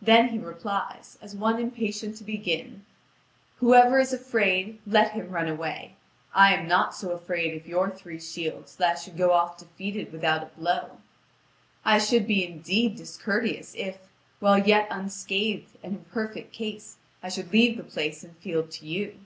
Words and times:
Then 0.00 0.28
he 0.28 0.38
replies, 0.38 1.18
as 1.20 1.34
one 1.34 1.58
impatient 1.58 2.14
to 2.18 2.22
begin: 2.22 2.86
"Whoever 3.56 3.98
is 3.98 4.12
afraid, 4.12 4.78
let 4.86 5.10
him 5.10 5.28
run 5.28 5.48
away! 5.48 5.96
I 6.32 6.54
am 6.54 6.68
not 6.68 6.94
so 6.94 7.10
afraid 7.10 7.56
of 7.60 7.66
your 7.66 7.90
three 7.90 8.20
shields 8.20 8.76
that 8.76 8.96
I 8.96 9.00
should 9.00 9.16
go 9.16 9.32
off 9.32 9.58
defeated 9.58 10.12
without 10.12 10.42
a 10.44 10.52
blow. 10.56 10.98
I 11.84 11.98
should 11.98 12.28
be 12.28 12.46
indeed 12.46 12.94
discourteous, 12.94 13.74
if, 13.74 13.98
while 14.38 14.60
yet 14.64 14.86
unscathed 14.88 15.76
and 15.82 15.94
in 15.96 16.04
perfect 16.04 16.52
case, 16.52 16.98
I 17.20 17.28
should 17.28 17.52
leave 17.52 17.76
the 17.76 17.82
place 17.82 18.22
and 18.22 18.36
field 18.38 18.70
to 18.70 18.86
you. 18.86 19.18